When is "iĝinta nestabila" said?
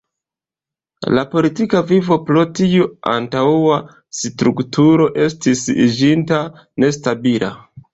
5.89-7.59